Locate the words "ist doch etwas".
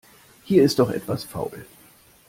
0.63-1.23